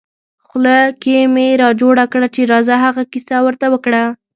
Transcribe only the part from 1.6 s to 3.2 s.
را جوړه کړه چې راځه هغه